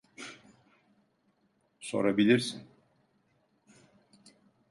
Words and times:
Sorabilirsin. 1.79 2.63